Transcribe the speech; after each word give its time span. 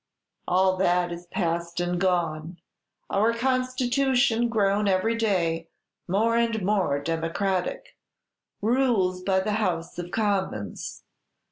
All 0.47 0.77
that 0.77 1.11
is 1.11 1.27
past 1.27 1.79
and 1.79 2.01
gone; 2.01 2.57
our 3.11 3.33
Constitution, 3.35 4.49
grown 4.49 4.87
every 4.87 5.13
day 5.13 5.69
more 6.07 6.35
and 6.35 6.59
more 6.65 6.97
democratic, 6.97 7.95
rules 8.63 9.21
by 9.21 9.41
the 9.41 9.51
House 9.61 9.99
of 9.99 10.09
Commons. 10.09 11.03